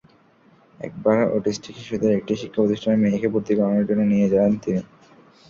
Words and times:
একবার 0.79 1.17
অটিস্টিক 1.31 1.73
শিশুদের 1.77 2.11
একটি 2.13 2.33
শিক্ষাপ্রতিষ্ঠানে 2.35 2.97
মেয়েকে 3.01 3.27
ভর্তি 3.33 3.53
করানোর 3.57 3.87
জন্য 3.89 4.01
নিয়ে 4.11 4.27
যান 4.33 4.51
তিনি। 4.63 4.81